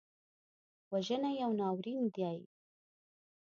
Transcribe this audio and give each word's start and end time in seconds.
وژنه 0.91 1.29
یو 1.41 1.51
ناورین 1.59 2.01
دی 2.15 2.37